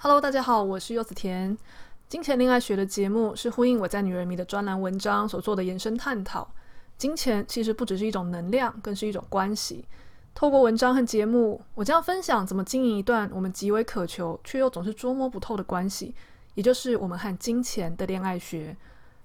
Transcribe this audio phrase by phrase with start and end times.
[0.00, 1.58] Hello，大家好，我是柚子甜。
[2.08, 6.48] 金钱恋爱学的节目是呼应我在女人迷的专栏文章所做的延伸探讨。
[6.96, 9.84] 金钱其实不只是一种能量，更是一种关系。
[10.36, 16.14] 透过文章和节目，我将分享怎么经营一段我们极为渴求却又总是捉摸不透的关系，
[16.54, 18.76] 也就是我们和金钱的恋爱学。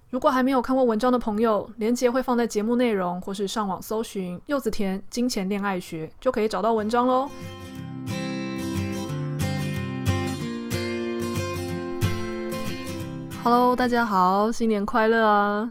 [0.09, 7.29] 如果还没有看过文章的朋友，连接会放在节目内容，或是上网搜寻“柚子甜金钱恋爱学”，就可以找到文章喽。
[13.43, 15.69] Hello，大家好，新年快乐啊！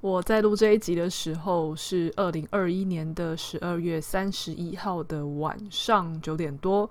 [0.00, 6.88] 我在录这一集的时候是二零二一年的十二月三十一号的晚上九点多，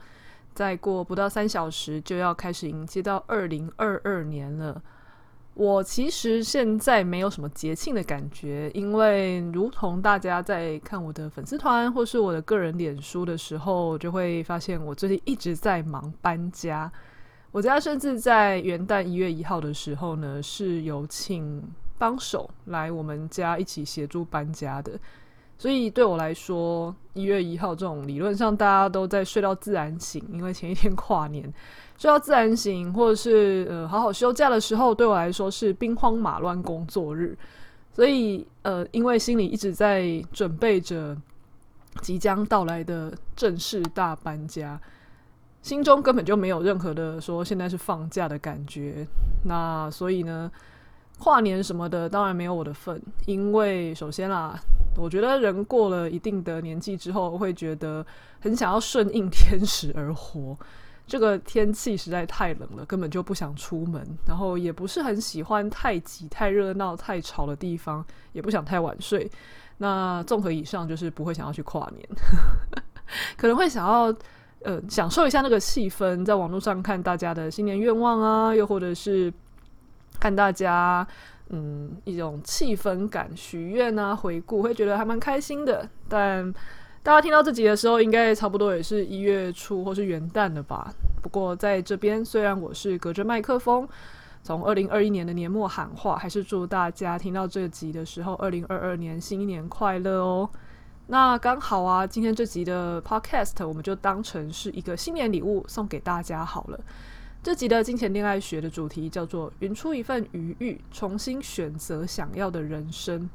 [0.53, 4.79] 再过不到三小时就要开始迎接到二零二二年了。
[5.55, 16.91] 我其实现在没有什么节庆的感觉，因为如同大家在看我的粉丝团或是我的个人脸书的时候，就会发现我最近一直在忙搬家。
[17.53, 21.61] 我家甚至在元旦一月一号的时候呢，是有请
[21.99, 24.99] 帮手来我们家一起协助搬家的。
[25.55, 31.43] 所以对我来说，一月一号这种理论上大家都在睡到自然醒，因为前一天跨年。
[31.95, 37.37] 睡到自然醒，或者是呃好好休假的时候，对我来说是兵荒马乱工作日。
[37.93, 41.15] 所以呃，因为心里一直在准备着
[42.01, 44.81] 即将到来的正式大搬家，
[45.63, 49.07] 心中根本就没有任何的说现在是放假的感觉。
[49.45, 50.51] 那所以呢，
[51.17, 54.59] 跨年什么的当然没有我的份，因为首先啦，
[54.97, 58.05] 我觉得人过了一定的年纪之后，会觉得
[58.41, 60.55] 很想要顺应天时而活。
[61.07, 69.29] 这个天气实在太冷了，根本就不想出门，然后也不是很喜欢太挤、太热闹、太吵的地方，也不想太晚睡。
[69.79, 72.07] 那综合以上，就是不会想要去跨年，
[73.35, 74.13] 可能会想要
[74.63, 79.31] 呃享受一下那个气氛，在网络上看大家的新年愿望啊，又或者是
[80.19, 81.07] 看大家
[81.49, 86.53] 嗯一种气氛感、许愿啊、回顾，会觉得还蛮开心的，但。
[87.05, 90.89] 大家听到这集的时候，应该差不多也是一月初或是元旦了吧？
[91.21, 93.85] 不过在这边，虽然我是隔着麦克风，
[94.41, 100.49] 从二零二一年的年末喊话，还是祝大家听到这集的时候，二零二二年新年快乐哦。
[101.07, 106.79] 那刚好啊，今天这集的 Podcast 我们就当成是一个新年礼物送给大家好了。
[107.43, 113.29] 这集的金钱恋爱学的主题叫做“匀出一份余裕，重新选择想要的人生”。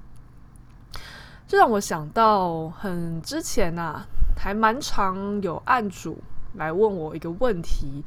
[1.46, 6.16] 这让我想到，很之前、啊，还蛮常有案主
[6.54, 8.02] 来问我一个问题，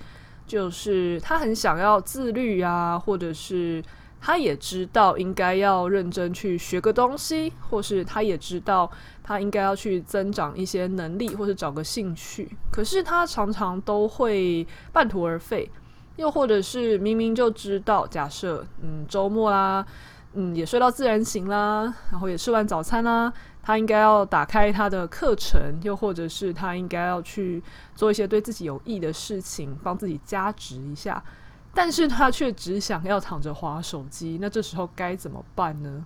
[0.48, 3.84] 就是他很想要自律啊，或者是
[4.22, 8.90] 他也知道应该要认真去学个东西，或是他也知道
[9.24, 15.70] 他应该要去增长一些能力，或是找个兴趣，可是他常常都会半途而废，
[16.18, 19.86] 又或者是明明就知道，假设嗯周末啦。
[20.34, 23.34] 嗯，也睡到自然醒啦，然后也吃完早餐啦。
[23.62, 27.62] 他应该要打开他的课程，又或者是他应该要去
[27.96, 31.22] 做一些对自己有益的事情，帮自己加值一下。
[31.74, 36.06] 但是他却只想要躺着滑手机，那这时候该怎么办呢？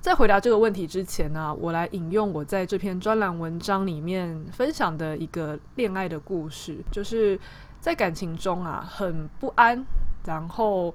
[0.00, 7.38] 在回答这个问题之前呢、我来引用我在这篇专栏文章里面分享的一个恋爱的故事，就是
[7.80, 9.84] 在感情中啊，很不安，
[10.24, 10.94] 然后。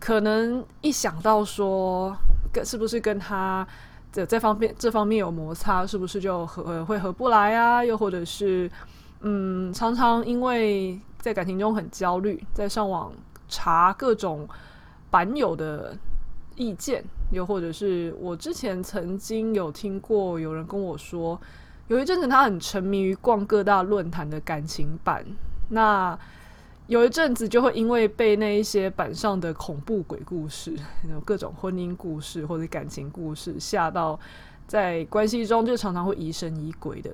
[0.00, 2.14] 可能一想到说，
[2.52, 3.66] 跟是不是跟他
[4.12, 7.82] 的这方面这方面有摩擦，是不是就合会合不来啊？
[7.82, 8.70] 又或者是，
[9.20, 13.10] 嗯，常常因为在感情中很焦虑，在上网
[13.48, 14.46] 查各种
[15.10, 15.96] 版友的
[16.54, 21.40] 意见，又或者是我之前曾经有听过有人跟我说，
[21.88, 25.24] 有一阵子他很沉迷于逛各大论坛的感情版，
[25.70, 26.18] 那。
[26.86, 30.76] 有一阵子就会因为被那一些板上的恐怖鬼故事，
[31.10, 34.20] 有各种婚姻故事或者感情故事吓到，
[34.66, 37.10] 在关系中就常常会疑神疑鬼的。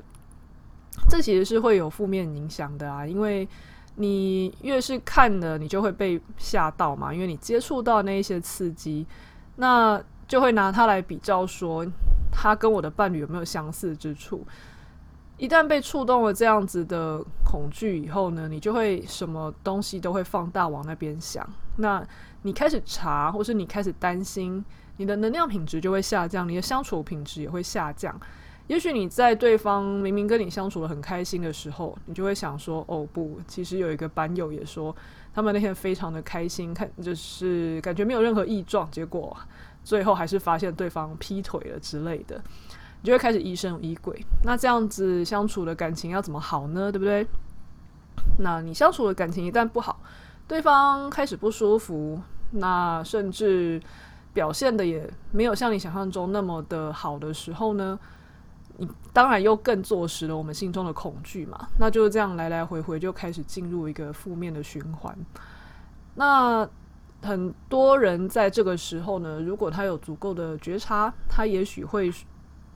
[1.09, 3.49] 这其实是会有负面影响的啊，因为
[3.97, 9.07] 你越是看了，你就会被吓到嘛，因为你接触到那一些刺激，
[9.57, 11.87] 那就会拿它来比较说，
[12.31, 14.47] 他跟我的伴侣有没有相似之处。
[15.37, 21.47] 一旦被触动了这样子的恐惧以后呢，你就会什么东西都会放大往那边想。
[21.77, 22.07] 那
[22.43, 24.63] 你开始查，或是你开始担心，
[24.99, 28.15] 你的能量品质就会下降，你的相处品质也会下降。
[28.71, 34.95] 也许你在对方明明跟你相处得很开心的时候，你就会想说：“哦不，其实有一个版友也说，
[35.35, 39.37] 他们那天非常的开心，看就是感觉没有任何异状，结果
[39.83, 42.41] 最后还是发现对方劈腿了之类的。”
[43.03, 46.93] 你就会开始疑神疑鬼，那这样子相处的感情要怎么好呢？
[46.93, 47.27] 对不对？
[48.39, 50.01] 那你相处的感情一旦不好，
[50.47, 52.21] 对方开始不舒服，
[52.53, 53.83] 那甚至
[54.33, 57.99] 表现的也没有像你想象中那么的好的时候呢，
[59.13, 61.69] 当然又更坐实了我们心中的恐惧嘛。
[61.79, 65.17] 那就是这样来来回回就开始进入一个负面的循环。
[66.15, 66.69] 那
[67.23, 72.11] 很多人在这个时候呢，如果他有足够的觉察，他也许会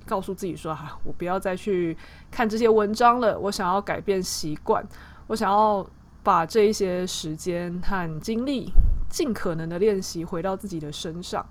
[0.06, 1.96] 告诉自己说：“哈，我不要再去
[2.30, 4.86] 看这些文章了，我想要改变习惯，
[5.28, 5.86] 我想要
[6.22, 8.70] 把这一些时间和精力
[9.08, 11.44] 尽可能的练习回到自己的身上。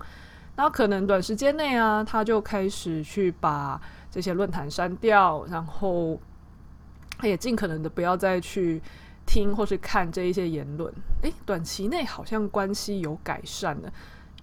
[0.56, 3.80] 那可能短时间内啊，他就开始去把
[4.14, 6.20] 这些论坛删掉，然后
[7.18, 8.80] 他也尽可能的不要再去。”
[9.26, 13.90] 听或是看这一些言论，诶，短期内好像关系有改善了，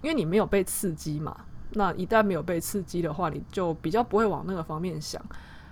[0.00, 1.36] 因为你没有被刺激嘛。
[1.70, 5.24] 那一旦没有被刺激的话，你就比较不会往那个方面想，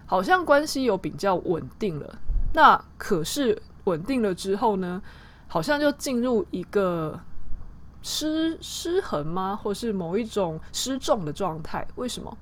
[0.07, 2.19] 好像关系有比较稳定了。
[2.55, 5.03] 那可是稳定了之后呢，
[5.49, 7.19] 好像就进入一个
[8.03, 9.59] 失失衡吗？
[9.61, 11.85] 或是某一种失重的状态？
[11.97, 12.39] 为什么？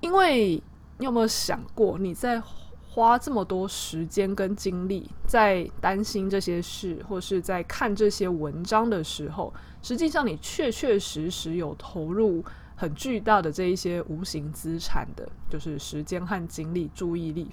[0.00, 0.62] 因为
[0.98, 2.42] 你有没有想过你在？
[2.88, 9.52] 花这么多时间跟精力在担心这些事，或是在看这些文章的时候，
[9.82, 12.42] 实际上你确确实实有投入
[12.74, 17.50] 很巨大的这一些无形资产的，就是时间和精力、注意力。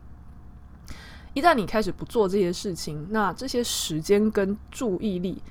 [1.34, 5.42] 一旦你开始不做这些事情，那这些时间跟注意力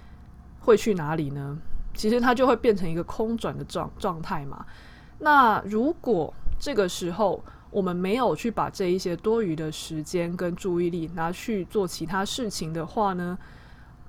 [0.60, 1.58] 会去哪里呢？
[1.92, 4.64] 其实它就会变成一个空转的状状态嘛。
[5.18, 7.42] 那如果这个时候，
[7.72, 13.36] 我们没有去把这一些多余的时间跟注意力拿去做其他事情的话呢，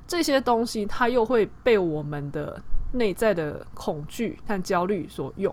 [0.07, 2.61] 这些东西它又会被我们的
[2.91, 5.51] 内在的恐惧和焦虑所用，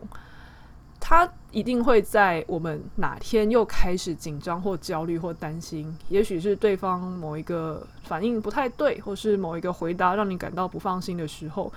[1.00, 11.72] 它一定会在我们哪天又开始紧张或焦虑或担心，也许是对方某一个反应不太对，或是某一个回答让你感到不放心的时候，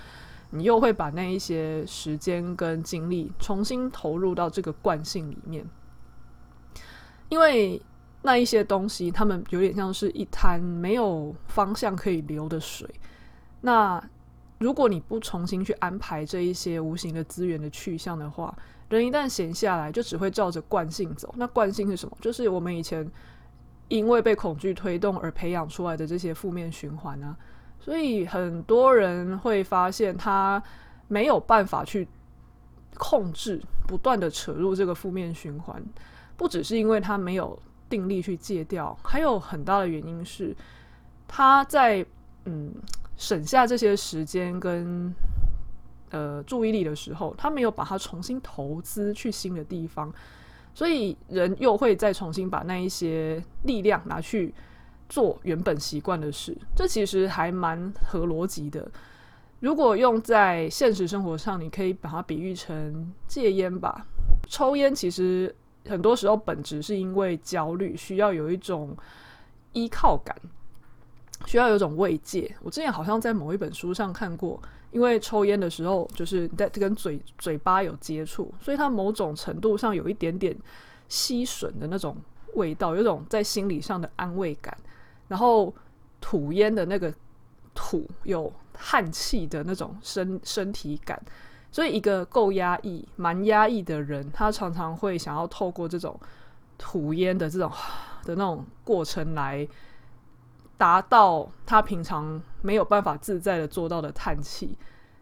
[0.56, 5.66] 你又会把那一些时间跟精力重新投入到这个惯性里面。
[7.30, 7.82] 因为
[8.22, 12.88] 那一些东西，他们有点像是一滩没有方向可以流的水。
[13.62, 14.02] 那
[14.60, 18.56] 如果你不重新去安排这一些无形的资源的去向的话，
[18.90, 21.34] 人一旦闲下来，就只会照着惯性走。
[21.36, 22.16] 那惯性是什么？
[22.22, 23.10] 就是我们以前
[23.88, 27.36] 因为被恐惧推动而培养出来的这些负面循环啊。
[27.84, 30.64] 所以很多人会发现，他
[31.10, 32.08] 没有办法去
[32.98, 35.84] 控制，不断的扯入这个负面循环。
[36.38, 37.60] 不只是因为他没有
[37.90, 40.56] 定力去戒掉，还有很大的原因是
[41.28, 42.06] 他在
[42.46, 42.74] 嗯
[43.18, 45.14] 省下这些时间跟
[46.12, 50.10] 呃注意力的时候，他没有把它重新投资去新的地方，
[50.74, 54.54] 所以人又会再重新把那一些力量拿去
[55.14, 58.90] 做原本习惯的事，这其实还蛮合逻辑的。
[59.60, 64.08] 如果用在现实生活上，你可以把它比喻成戒烟吧，
[64.50, 65.56] 抽烟其实。
[65.86, 68.96] 很多时候，本质是因为焦虑，需要有一种
[69.74, 70.34] 依靠感，
[71.46, 72.56] 需要有一种慰藉。
[72.62, 74.58] 我之前好像在某一本书上看过，
[74.92, 80.56] 因为抽烟的时候，就是在跟嘴嘴巴有接触，所以它某种程度上有一点点
[81.10, 82.16] 吸吮的那种
[82.54, 84.74] 味道，有种在心理上的安慰感。
[85.34, 85.74] 然后
[86.22, 87.12] 吐烟的那个
[87.74, 91.20] 吐有汗气的那种身身体感。
[91.72, 96.20] 所以，一个够压抑、蛮压抑的人，他常常会想要透过这种
[96.78, 97.68] 吐烟的这种
[98.26, 99.68] 的那种过程来
[100.78, 104.78] 达到他平常没有办法自在的做到的叹气。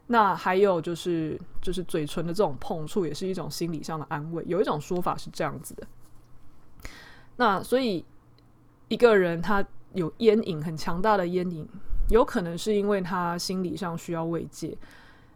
[0.08, 4.44] 那还有就是，就是嘴唇的这种碰触，也是一种心理上的安慰。
[4.46, 5.88] 有一种说法是这样子的。
[7.38, 8.06] 那所以，
[8.90, 11.68] 一个人他有烟瘾，很强大的烟瘾，
[12.10, 14.78] 有可能是因为他心理上需要慰藉。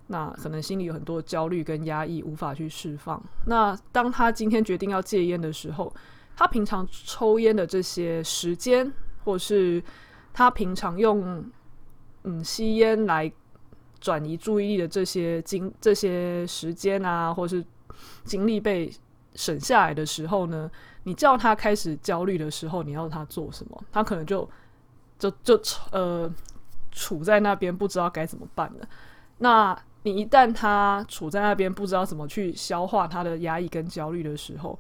[0.08, 3.20] 那可能心里有很多焦虑跟压抑，无法去释放。
[3.48, 5.92] 那当他今天决定要戒烟的时候，
[6.36, 8.94] 他平常抽烟的这些时间，
[9.24, 9.84] 或是
[10.32, 11.44] 他平常用
[12.24, 13.32] 嗯吸烟来
[14.00, 17.66] 转移注意力的这些精这些时间啊，或是
[18.24, 18.92] 精力被
[19.36, 20.70] 省下来的时候呢，
[21.04, 23.84] 你叫他开始焦虑的时候，你要他做什么？
[23.92, 24.50] 他可能就
[25.20, 25.60] 就就
[25.92, 26.30] 呃
[26.92, 28.88] 处在那边，不知道该怎么办了。
[29.40, 34.80] 那你一旦他处在那边，不知道怎么去消化他的压抑跟焦虑的时候，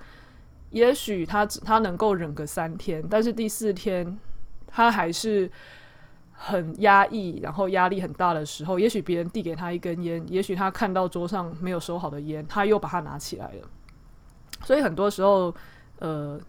[0.70, 4.18] 也许他他能够忍个三天，但是第四天
[4.68, 5.52] 他还是
[6.32, 13.68] 很压抑，然后压力很大的时候，也许别人递给他一根烟，也许他看到桌上没有收好的烟，他又把它拿起来了。
[14.64, 15.54] 所以很多时候，
[16.00, 16.40] 呃，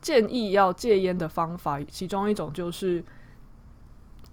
[0.00, 3.04] 建议要戒烟的方法，其中一种就是，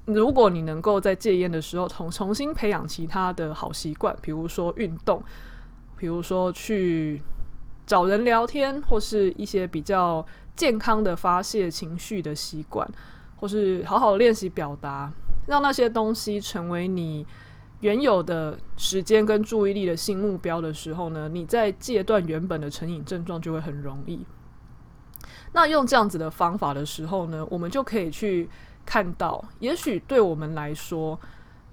[0.06, 5.22] 如果你能够在戒烟的时候重重新培养其他的好习惯，比如说运动，
[5.98, 7.22] 比如说去
[7.86, 12.88] 找人聊天，或是一些比较健康的发泄情绪的习惯，
[13.38, 15.12] 或是好好练习表达，
[15.48, 17.26] 让那些东西成为你
[17.82, 24.26] 原有的时间跟注意力的新目标的时候呢，你在戒断原本的成瘾症状就会很容易。
[25.54, 28.50] 那用这样子的方法的时候呢，我们就可以去
[28.86, 31.20] 看到，也许对我们来说，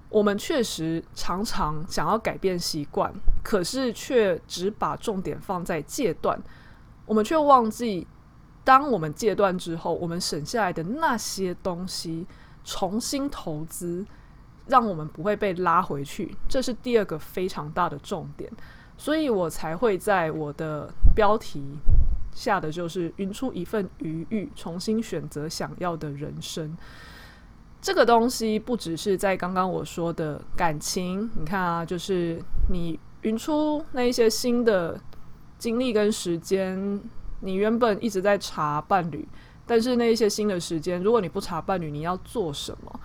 [0.09, 3.11] 我们确实常常想要改变习惯，
[3.43, 6.39] 可是却只把重点放在戒断，
[7.05, 8.05] 我们却忘记，
[8.63, 12.27] 当我们戒断之后，我们省下来的那些东西，
[12.63, 14.05] 重新投资。
[14.67, 18.51] 让我们不会被拉回去，这是第二个非常大的重点，
[18.97, 21.63] 所以我才会在我的标题
[22.33, 26.75] 下的就是“云出一份余裕，重新选择想要的人生”。
[27.79, 34.99] 这个东西不只是在刚刚我说的感情，你看啊，就是你云出那一些新的
[35.59, 36.99] 精力跟时间，
[37.41, 39.27] 你原本一直在查伴侣，
[39.67, 42.99] 但是那一些新的时间，如果你不查伴侣，你要做什么？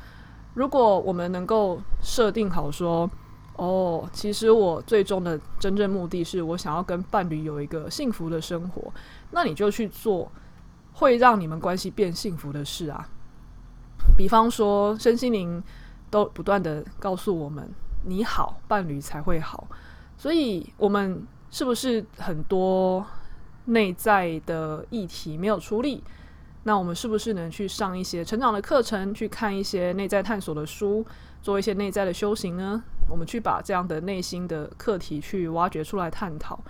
[0.54, 3.09] 如果我们能够设定好说，
[3.57, 8.92] 哦，其实我最终的真正目的是我想要跟伴侣有一个幸福的生活，
[9.30, 10.30] 那你就去做
[10.95, 13.09] 会让你们关系变幸福的事啊。
[14.16, 15.62] 比方说，身心灵
[16.11, 17.69] 都不断地告诉我们，
[18.04, 19.69] 你好，伴侣才会好。
[20.16, 23.04] 所以，我们是不是很多
[23.66, 26.02] 内在的议题没有处理？
[26.64, 31.02] 那我们是不是能去上一些成长的课程，去看一些内在探索的书，
[31.40, 32.82] 做一些内在的修行呢？
[33.08, 36.62] 我们去把这样的内心的课题去挖掘出来探讨。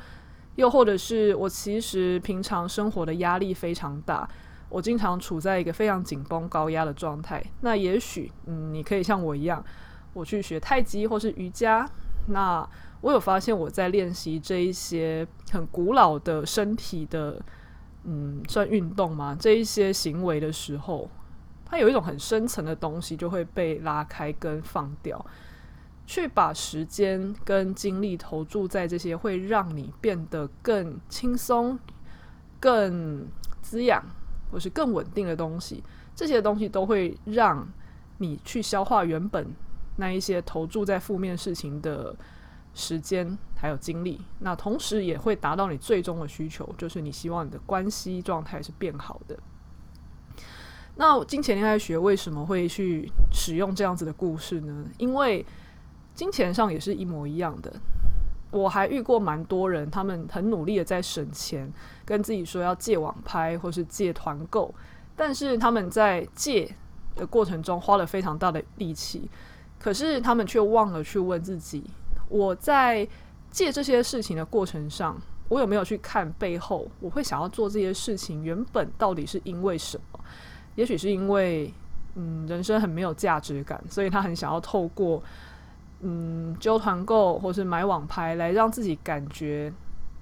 [0.54, 4.28] 又或者是我其实平常生活的压力非常大，
[4.68, 7.44] 我经常处在一个非常紧绷、高压的状态。
[7.62, 9.64] 那也许，嗯，你可以像我一样，
[10.12, 11.84] 我去学太极或是瑜伽。
[12.28, 12.64] 那
[13.00, 17.42] 我有发现我在练习这一些很古老的身体的。
[18.04, 19.36] 嗯，算运动吗？
[19.38, 21.10] 这一些行为的时候，
[21.64, 25.24] 它有一种很深层的东西就会被拉开跟放掉，
[26.06, 31.78] 去把时间跟精力投注在这些会让你变得更轻松、
[32.58, 33.26] 更
[33.60, 34.04] 滋养
[34.50, 35.82] 或是更稳定的东西。
[36.14, 37.68] 这些东西都会让
[38.18, 39.46] 你去消化原本
[39.96, 42.16] 那一些投注在负面事情的。
[42.72, 49.38] 时间还有精力，那同时也会达到你最终的需求，就是你希望你的关系状态是变好的。
[50.96, 54.86] 那金钱恋爱学为什么会去使用这样子的故事呢？
[54.96, 55.44] 因为
[56.14, 57.70] 金钱上也是一模一样的。
[58.50, 61.70] 我还遇过蛮多人，他们很努力的在省钱，
[62.04, 64.74] 跟自己说要戒网拍或是戒团购，
[65.14, 66.74] 但是他们在戒
[67.14, 69.30] 的过程中花了非常大的力气，
[69.78, 71.84] 可是他们却忘了去问自己。
[72.28, 73.06] 我在
[73.50, 76.88] 借这些事情的过程上，我有没有去看背后？
[77.00, 80.20] 我会想要做这些事情，原本到底是因为什么？
[80.76, 81.72] 也许是因为，
[82.14, 85.22] 嗯，人生很没有价值感，所以他很想要透过，
[86.00, 89.72] 嗯，揪团购或是买网拍来让自己感觉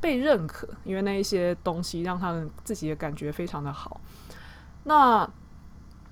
[0.01, 4.01] 被认可，因为那一些东西让他们自己的感觉非常的好。
[4.85, 5.29] 那。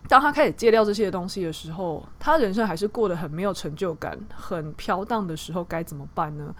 [0.08, 6.54] 当他开始戒掉这些东西的时候，他人生还是过得很没有成就感、很飘荡的时候，该怎么办呢？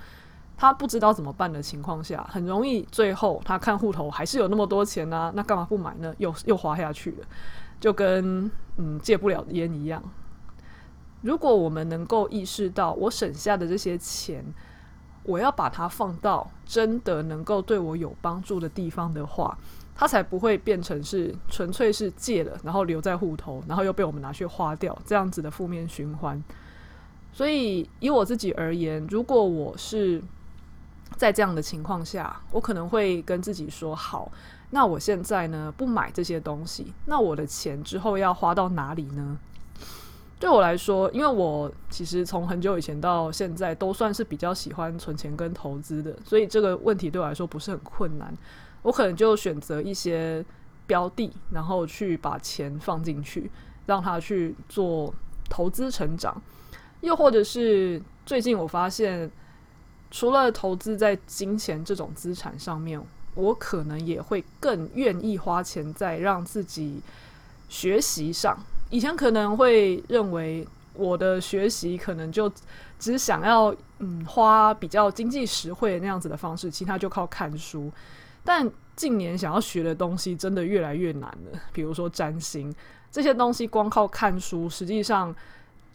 [0.56, 6.14] 他不知道怎么办的情况下，很容易最后他看户头还是有那么多钱呢、那干嘛不买呢？
[6.18, 7.26] 又又花下去了，
[7.78, 10.02] 就跟嗯戒不了烟一样。
[11.22, 14.44] 如果我们能够意识到，我省下的这些钱，
[15.24, 19.58] 我要把它放到真的能够对我有帮助的地方的话。
[19.98, 26.44] 它才不会变成是纯粹是借了，然后留在户头，然后又被我们拿去花掉这样子的负面循环。
[27.32, 30.22] 所以以我自己而言，如果我是
[31.16, 34.30] 在这样的情况下，我可能会跟自己说：好，
[34.70, 39.38] 那我现在呢不买这些东西，那我的钱之后要花到哪里呢？
[40.38, 48.36] 对我来说，因为我其实从很久以前到现在都算是比较喜欢存钱跟投资的，所以这个问题对我来说不是很困难。
[48.82, 50.44] 我可能就选择一些
[50.86, 53.50] 标的，然后去把钱放进去，
[53.86, 55.12] 让它去做
[55.48, 56.40] 投资成长。
[57.00, 59.30] 又或者是最近我发现，
[60.16, 62.98] 除了投资在金钱这种资产上面，
[63.34, 67.02] 我可能也会更愿意花钱在让自己
[67.68, 68.58] 学习上。
[68.88, 72.50] 以前可能会认为我的学习可能就
[72.98, 77.92] 只想要嗯花比较经济实惠的那样子的方式，其他就靠看书。
[78.42, 82.74] 但近年想要学的东西真的越来越难了，比如说占星
[83.12, 85.36] 这些东西，光靠看书，实际上，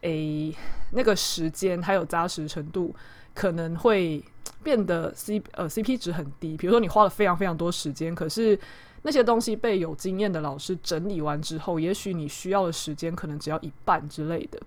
[0.02, 0.54] 诶、
[0.92, 2.94] 那个时间还有扎实程度
[3.34, 4.22] 可能会
[4.62, 6.56] 变得 C 呃 CP 值很低。
[6.56, 8.56] 比如说你花了非常非常多时间，可是
[9.02, 14.60] 那些东西被有经验的老师整理完之后，也许你需要的时间可能只要一半之类的。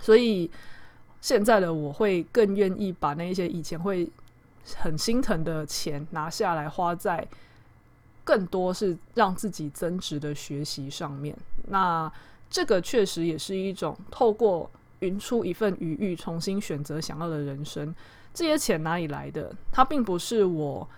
[0.00, 0.50] 所以
[1.20, 4.08] 现在的我会更愿意把那些以前会。
[4.76, 7.28] 很心疼的钱拿下来花在
[8.24, 11.36] 更多是让自己增值的学习上面。
[11.68, 12.10] 那
[12.50, 14.70] 这个确实也是一种透过
[15.00, 17.94] 云出一份余裕，重新选择想要的人生。
[18.32, 19.52] 这些钱哪里来的？
[19.72, 20.88] 它并不是我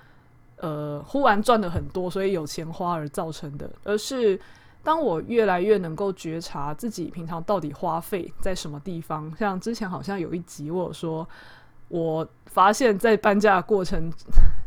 [0.58, 4.38] 呃忽然赚的很多，所以有钱花而造成的，而是
[4.82, 9.32] 当我越来越能够觉察自己平常到底花费在什么地方。
[9.38, 11.26] 像之前好像有一集我说。
[11.88, 14.12] 我发现，在搬家的过程，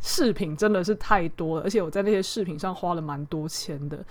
[0.01, 4.01] 饰品真的是太多了，而且我在那些饰品上花了蛮多钱的。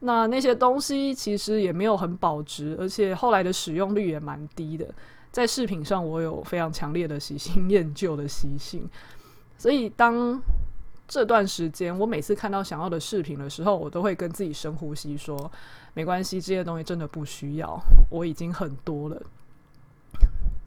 [0.00, 4.86] 那那些东西其实也没有很保值，而且后来的使用率也蛮低的。
[5.32, 8.88] 在饰品上，我有非常强烈的喜新厌旧的习性，
[9.58, 10.40] 所以当
[11.06, 15.50] 这段时间我每次看到想要的饰品的时候，我都会跟自己深呼吸，说
[15.92, 17.78] ：“没关系，这些东西真的不需要，
[18.10, 19.22] 我已经很多了。”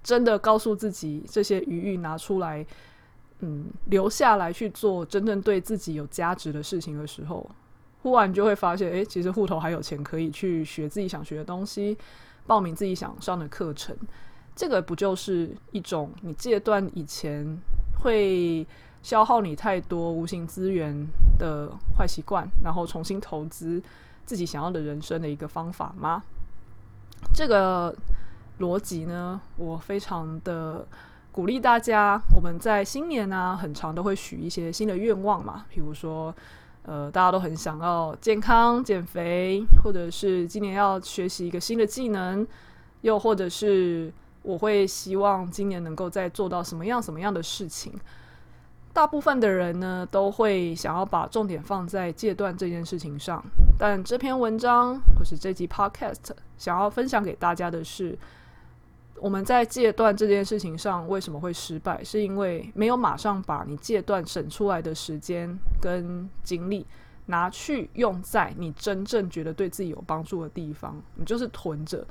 [0.04, 2.66] 真的告诉自己，这些余裕拿出来，
[3.40, 7.50] 嗯，留下来去做真正对自己有价值的事情的时候，
[8.02, 11.98] 忽然就会发现，诶，其实户头还有钱可以去学自己想学的东西，
[12.48, 13.96] 报名自己想上的课程。
[14.56, 17.58] 这个不就是一种你戒断以前
[18.02, 18.66] 会
[19.02, 23.82] 消耗你太多无形资源的坏习惯，然后重新投资
[24.26, 26.24] 自己想要的人生的一个方法吗？
[27.34, 27.96] 这个。
[28.60, 30.86] 逻辑呢，我非常的
[31.32, 32.22] 鼓励大家。
[32.36, 36.36] 我们在新年呢、啊，很常都会许一些新的愿望嘛，比如说，
[36.90, 42.48] 呃，大家都很想要健康、减肥，或者是今年要学习一个新的技能，
[43.02, 47.94] 又或者是我会希望今年能够再做到什么样什么样的事情。
[48.92, 53.46] 大部分的人呢，都会想要把重点放在戒断这件事情上，
[53.78, 58.18] 但这篇文章或是这集 Podcast 想要分享给大家的是。
[59.22, 62.04] 我们在戒断这件事情上为什么会失败？
[62.04, 66.86] 是因为没有马上把你戒断省出来的时间跟精力
[67.28, 72.06] 拿去用在你真正觉得对自己有帮助的地方，你就是囤着。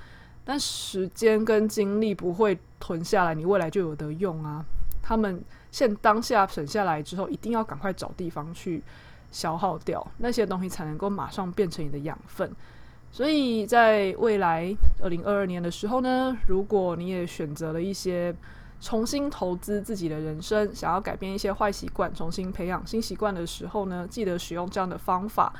[0.44, 4.64] 但时间跟精力不会囤下来，你未来就有得用啊。
[5.02, 8.82] 他们现当下省下来之后，一定要赶快找地方去
[9.30, 12.50] 消耗掉那些东西，才能够马上变成你的养分。
[13.10, 18.34] 所以在未来二零二二年的时候呢，如果你也选择了一些
[18.80, 25.52] 重新投资自己的人生，想要改变一些坏习惯，重新培养新习惯的时候呢，记得使用这样的方法，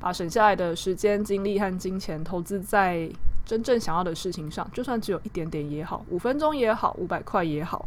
[0.00, 3.08] 把省下来的时间、精力和金钱投资在
[3.44, 7.86] 真正想要的事情上，就算只有一点点也好，五分钟也好，五百块也好，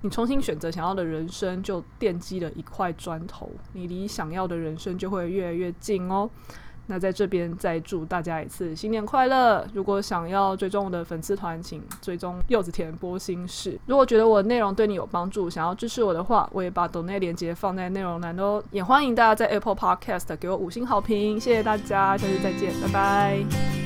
[0.00, 6.30] 你重新选择想要的人生，就奠基了一块砖头，你离想要的人生就会越来越近哦。
[6.92, 9.66] 那在这边再祝大家一次新年快乐！
[9.72, 13.80] 如果想要追踪我的粉丝团，请追踪柚子甜波心事。
[13.86, 18.62] 如果觉得我的内容对你有帮助，想要支持我的话，我也把抖内链接放在内容栏哦。
[18.70, 23.81] 也欢迎大家在 Apple Podcast 给我五星好评，谢谢大家，下次再见，拜拜。